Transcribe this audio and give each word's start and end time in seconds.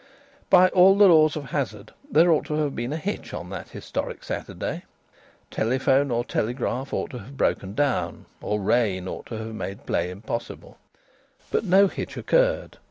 By 0.49 0.69
all 0.69 0.97
the 0.97 1.05
laws 1.07 1.35
of 1.35 1.45
hazard 1.51 1.93
there 2.11 2.31
ought 2.31 2.45
to 2.47 2.55
have 2.55 2.75
been 2.75 2.91
a 2.91 2.97
hitch 2.97 3.35
on 3.35 3.51
that 3.51 3.69
historic 3.69 4.23
Saturday. 4.23 4.81
Telephone 5.51 6.09
or 6.09 6.25
telegraph 6.25 6.91
ought 6.91 7.11
to 7.11 7.19
have 7.19 7.37
broken 7.37 7.75
down, 7.75 8.25
or 8.41 8.59
rain 8.59 9.07
ought 9.07 9.27
to 9.27 9.37
have 9.37 9.53
made 9.53 9.85
play 9.85 10.09
impossible, 10.09 10.79
but 11.51 11.65
no 11.65 11.85
hitch 11.85 12.17
occurred. 12.17 12.79